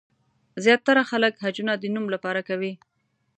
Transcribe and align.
زیاتره 0.63 1.01
خلک 1.09 1.33
حجونه 1.43 1.73
د 1.77 1.83
نوم 1.95 2.05
لپاره 2.13 2.41
کوي. 2.49 2.71